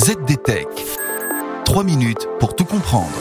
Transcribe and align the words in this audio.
ZDTech. 0.00 0.66
3 1.66 1.84
minutes 1.84 2.26
pour 2.38 2.56
tout 2.56 2.64
comprendre. 2.64 3.12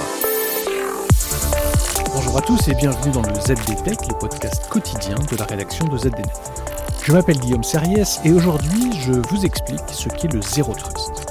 Bonjour 2.14 2.38
à 2.38 2.42
tous 2.42 2.70
et 2.70 2.74
bienvenue 2.74 3.12
dans 3.12 3.22
le 3.22 3.34
ZDTech, 3.34 4.08
le 4.08 4.18
podcast 4.18 4.70
quotidien 4.70 5.16
de 5.30 5.36
la 5.36 5.44
rédaction 5.44 5.86
de 5.90 5.98
ZDNet. 5.98 6.24
Je 7.04 7.12
m'appelle 7.12 7.38
Guillaume 7.38 7.66
Serriès 7.66 8.22
et 8.24 8.32
aujourd'hui 8.32 8.94
je 8.94 9.12
vous 9.12 9.46
explique 9.46 9.90
ce 9.92 10.08
qu'est 10.08 10.32
le 10.32 10.42
Zero 10.42 10.74
Trust. 10.74 11.26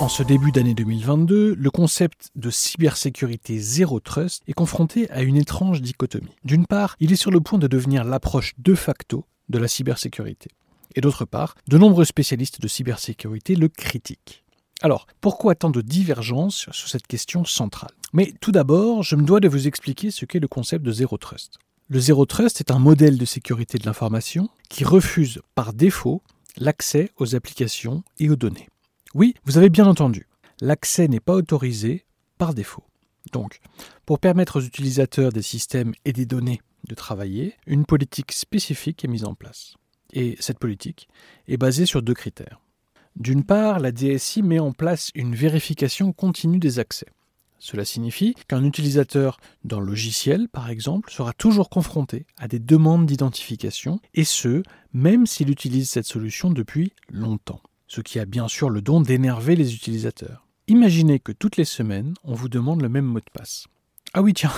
En 0.00 0.08
ce 0.08 0.24
début 0.24 0.50
d'année 0.50 0.74
2022, 0.74 1.54
le 1.54 1.70
concept 1.70 2.30
de 2.34 2.50
cybersécurité 2.50 3.60
Zero 3.60 4.00
Trust 4.00 4.42
est 4.48 4.52
confronté 4.52 5.08
à 5.12 5.22
une 5.22 5.36
étrange 5.36 5.80
dichotomie. 5.80 6.34
D'une 6.44 6.66
part, 6.66 6.96
il 6.98 7.12
est 7.12 7.16
sur 7.16 7.30
le 7.30 7.40
point 7.40 7.60
de 7.60 7.68
devenir 7.68 8.02
l'approche 8.02 8.54
de 8.58 8.74
facto 8.74 9.26
de 9.48 9.60
la 9.60 9.68
cybersécurité. 9.68 10.50
Et 10.96 11.00
d'autre 11.02 11.26
part, 11.26 11.54
de 11.68 11.78
nombreux 11.78 12.06
spécialistes 12.06 12.60
de 12.60 12.68
cybersécurité 12.68 13.54
le 13.54 13.68
critiquent. 13.68 14.42
Alors, 14.82 15.06
pourquoi 15.20 15.54
tant 15.54 15.70
de 15.70 15.82
divergences 15.82 16.70
sur 16.72 16.88
cette 16.88 17.06
question 17.06 17.44
centrale? 17.44 17.92
Mais 18.12 18.32
tout 18.40 18.52
d'abord, 18.52 19.02
je 19.02 19.14
me 19.16 19.22
dois 19.22 19.40
de 19.40 19.48
vous 19.48 19.66
expliquer 19.66 20.10
ce 20.10 20.24
qu'est 20.24 20.40
le 20.40 20.48
concept 20.48 20.84
de 20.84 20.92
Zero 20.92 21.16
Trust. 21.18 21.58
Le 21.88 22.00
Zero 22.00 22.26
Trust 22.26 22.60
est 22.60 22.70
un 22.70 22.78
modèle 22.78 23.18
de 23.18 23.24
sécurité 23.24 23.78
de 23.78 23.86
l'information 23.86 24.48
qui 24.68 24.84
refuse 24.84 25.40
par 25.54 25.72
défaut 25.72 26.22
l'accès 26.56 27.10
aux 27.18 27.34
applications 27.34 28.02
et 28.18 28.28
aux 28.28 28.36
données. 28.36 28.68
Oui, 29.14 29.34
vous 29.44 29.58
avez 29.58 29.70
bien 29.70 29.86
entendu, 29.86 30.26
l'accès 30.60 31.08
n'est 31.08 31.20
pas 31.20 31.34
autorisé 31.34 32.06
par 32.38 32.54
défaut. 32.54 32.84
Donc, 33.32 33.60
pour 34.04 34.18
permettre 34.18 34.60
aux 34.60 34.64
utilisateurs 34.64 35.32
des 35.32 35.42
systèmes 35.42 35.92
et 36.04 36.12
des 36.12 36.26
données 36.26 36.60
de 36.88 36.94
travailler, 36.94 37.54
une 37.66 37.84
politique 37.84 38.32
spécifique 38.32 39.04
est 39.04 39.08
mise 39.08 39.24
en 39.24 39.34
place. 39.34 39.74
Et 40.16 40.34
cette 40.40 40.58
politique 40.58 41.08
est 41.46 41.58
basée 41.58 41.84
sur 41.84 42.00
deux 42.00 42.14
critères. 42.14 42.58
D'une 43.16 43.44
part, 43.44 43.80
la 43.80 43.92
DSI 43.92 44.42
met 44.42 44.58
en 44.58 44.72
place 44.72 45.10
une 45.14 45.34
vérification 45.34 46.12
continue 46.14 46.58
des 46.58 46.78
accès. 46.78 47.06
Cela 47.58 47.84
signifie 47.84 48.34
qu'un 48.48 48.64
utilisateur 48.64 49.38
d'un 49.64 49.78
logiciel, 49.78 50.48
par 50.48 50.70
exemple, 50.70 51.10
sera 51.10 51.34
toujours 51.34 51.68
confronté 51.68 52.24
à 52.38 52.48
des 52.48 52.58
demandes 52.58 53.04
d'identification, 53.04 54.00
et 54.14 54.24
ce, 54.24 54.62
même 54.94 55.26
s'il 55.26 55.50
utilise 55.50 55.90
cette 55.90 56.06
solution 56.06 56.50
depuis 56.50 56.92
longtemps. 57.10 57.60
Ce 57.86 58.00
qui 58.00 58.18
a 58.18 58.24
bien 58.24 58.48
sûr 58.48 58.70
le 58.70 58.80
don 58.80 59.02
d'énerver 59.02 59.54
les 59.54 59.74
utilisateurs. 59.74 60.46
Imaginez 60.66 61.20
que 61.20 61.32
toutes 61.32 61.58
les 61.58 61.66
semaines, 61.66 62.14
on 62.24 62.34
vous 62.34 62.48
demande 62.48 62.80
le 62.80 62.88
même 62.88 63.04
mot 63.04 63.20
de 63.20 63.30
passe. 63.34 63.66
Ah 64.14 64.22
oui, 64.22 64.32
tiens, 64.32 64.52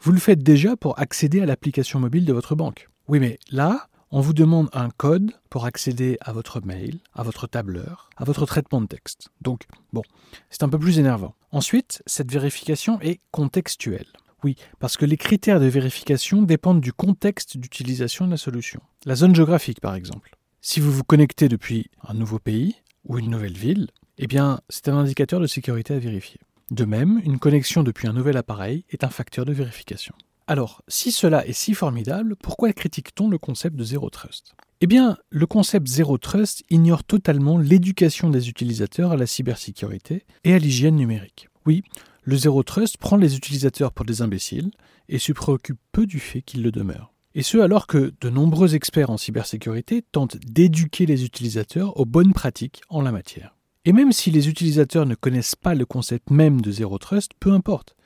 vous 0.00 0.12
le 0.12 0.18
faites 0.18 0.42
déjà 0.42 0.76
pour 0.76 0.98
accéder 0.98 1.42
à 1.42 1.46
l'application 1.46 2.00
mobile 2.00 2.24
de 2.24 2.32
votre 2.32 2.54
banque. 2.54 2.88
Oui, 3.06 3.20
mais 3.20 3.38
là, 3.50 3.88
on 4.14 4.20
vous 4.20 4.32
demande 4.32 4.68
un 4.72 4.90
code 4.90 5.32
pour 5.50 5.64
accéder 5.66 6.18
à 6.20 6.32
votre 6.32 6.64
mail, 6.64 7.00
à 7.14 7.24
votre 7.24 7.48
tableur, 7.48 8.10
à 8.16 8.22
votre 8.22 8.46
traitement 8.46 8.80
de 8.80 8.86
texte. 8.86 9.30
Donc, 9.40 9.64
bon, 9.92 10.02
c'est 10.50 10.62
un 10.62 10.68
peu 10.68 10.78
plus 10.78 11.00
énervant. 11.00 11.34
Ensuite, 11.50 12.00
cette 12.06 12.30
vérification 12.30 13.00
est 13.00 13.18
contextuelle. 13.32 14.06
Oui, 14.44 14.54
parce 14.78 14.96
que 14.96 15.04
les 15.04 15.16
critères 15.16 15.58
de 15.58 15.66
vérification 15.66 16.42
dépendent 16.42 16.80
du 16.80 16.92
contexte 16.92 17.56
d'utilisation 17.56 18.26
de 18.26 18.30
la 18.30 18.36
solution. 18.36 18.80
La 19.04 19.16
zone 19.16 19.34
géographique, 19.34 19.80
par 19.80 19.96
exemple. 19.96 20.36
Si 20.60 20.78
vous 20.78 20.92
vous 20.92 21.02
connectez 21.02 21.48
depuis 21.48 21.90
un 22.06 22.14
nouveau 22.14 22.38
pays 22.38 22.76
ou 23.06 23.18
une 23.18 23.30
nouvelle 23.30 23.58
ville, 23.58 23.88
eh 24.18 24.28
bien, 24.28 24.60
c'est 24.68 24.88
un 24.88 24.96
indicateur 24.96 25.40
de 25.40 25.48
sécurité 25.48 25.92
à 25.92 25.98
vérifier. 25.98 26.38
De 26.70 26.84
même, 26.84 27.20
une 27.24 27.40
connexion 27.40 27.82
depuis 27.82 28.06
un 28.06 28.12
nouvel 28.12 28.36
appareil 28.36 28.84
est 28.90 29.02
un 29.02 29.10
facteur 29.10 29.44
de 29.44 29.52
vérification. 29.52 30.14
Alors, 30.46 30.82
si 30.88 31.10
cela 31.10 31.46
est 31.46 31.54
si 31.54 31.72
formidable, 31.72 32.36
pourquoi 32.36 32.72
critique-t-on 32.74 33.28
le 33.28 33.38
concept 33.38 33.76
de 33.76 33.84
Zero 33.84 34.10
Trust? 34.10 34.54
Eh 34.82 34.86
bien, 34.86 35.16
le 35.30 35.46
concept 35.46 35.88
Zero 35.88 36.18
Trust 36.18 36.64
ignore 36.68 37.02
totalement 37.02 37.56
l'éducation 37.56 38.28
des 38.28 38.50
utilisateurs 38.50 39.12
à 39.12 39.16
la 39.16 39.26
cybersécurité 39.26 40.26
et 40.44 40.52
à 40.52 40.58
l'hygiène 40.58 40.96
numérique. 40.96 41.48
Oui, 41.64 41.82
le 42.24 42.36
Zero 42.36 42.62
Trust 42.62 42.98
prend 42.98 43.16
les 43.16 43.36
utilisateurs 43.36 43.92
pour 43.92 44.04
des 44.04 44.20
imbéciles 44.20 44.70
et 45.08 45.18
se 45.18 45.32
préoccupe 45.32 45.80
peu 45.92 46.04
du 46.04 46.20
fait 46.20 46.42
qu'ils 46.42 46.62
le 46.62 46.72
demeurent. 46.72 47.14
Et 47.34 47.42
ce 47.42 47.56
alors 47.56 47.86
que 47.86 48.12
de 48.20 48.28
nombreux 48.28 48.74
experts 48.74 49.08
en 49.10 49.16
cybersécurité 49.16 50.02
tentent 50.02 50.36
d'éduquer 50.36 51.06
les 51.06 51.24
utilisateurs 51.24 51.98
aux 51.98 52.04
bonnes 52.04 52.34
pratiques 52.34 52.82
en 52.90 53.00
la 53.00 53.12
matière. 53.12 53.56
Et 53.86 53.92
même 53.92 54.12
si 54.12 54.30
les 54.30 54.48
utilisateurs 54.48 55.06
ne 55.06 55.14
connaissent 55.14 55.56
pas 55.56 55.74
le 55.74 55.86
concept 55.86 56.30
même 56.30 56.60
de 56.60 56.70
Zero 56.70 56.98
Trust, 56.98 57.32
peu 57.40 57.52
importe. 57.52 57.96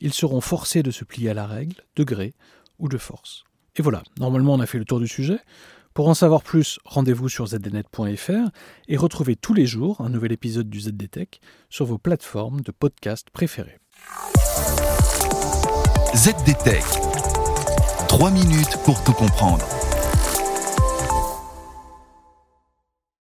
Ils 0.00 0.12
seront 0.12 0.40
forcés 0.40 0.82
de 0.82 0.90
se 0.90 1.04
plier 1.04 1.30
à 1.30 1.34
la 1.34 1.46
règle, 1.46 1.76
de 1.96 2.04
gré 2.04 2.34
ou 2.78 2.88
de 2.88 2.98
force. 2.98 3.44
Et 3.76 3.82
voilà, 3.82 4.02
normalement 4.18 4.54
on 4.54 4.60
a 4.60 4.66
fait 4.66 4.78
le 4.78 4.84
tour 4.84 5.00
du 5.00 5.08
sujet. 5.08 5.38
Pour 5.94 6.08
en 6.08 6.14
savoir 6.14 6.42
plus, 6.42 6.78
rendez-vous 6.84 7.28
sur 7.28 7.46
zdnet.fr 7.46 8.50
et 8.88 8.96
retrouvez 8.96 9.34
tous 9.34 9.54
les 9.54 9.66
jours 9.66 10.00
un 10.02 10.10
nouvel 10.10 10.32
épisode 10.32 10.68
du 10.68 10.80
ZDTech 10.80 11.40
sur 11.70 11.86
vos 11.86 11.96
plateformes 11.96 12.60
de 12.60 12.70
podcast 12.70 13.28
préférées. 13.32 13.78
ZDTech. 16.14 16.84
3 18.08 18.30
minutes 18.30 18.76
pour 18.84 19.02
tout 19.04 19.12
comprendre. 19.12 19.75